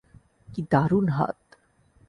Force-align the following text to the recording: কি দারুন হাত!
কি 0.49 0.61
দারুন 0.71 1.05
হাত! 1.09 1.39